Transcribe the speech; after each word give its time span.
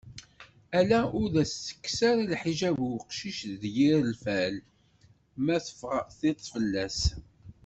Ala 0.79 0.99
ur 1.21 1.31
as-ttekkes 1.43 1.97
ara 2.09 2.29
leḥjab 2.31 2.77
i 2.85 2.87
uqcic 2.97 3.39
d 3.61 3.63
yir 3.75 3.99
lfal 4.11 4.55
ma 5.43 5.57
fɣa 5.79 5.99
tiṭ 6.17 6.39
fell-as. 6.53 6.99